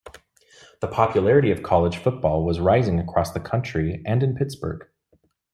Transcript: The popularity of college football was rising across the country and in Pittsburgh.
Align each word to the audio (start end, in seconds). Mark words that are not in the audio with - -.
The 0.79 0.87
popularity 0.87 1.51
of 1.51 1.61
college 1.61 1.97
football 1.97 2.43
was 2.43 2.59
rising 2.59 2.99
across 2.99 3.33
the 3.33 3.39
country 3.39 4.01
and 4.03 4.23
in 4.23 4.33
Pittsburgh. 4.33 4.89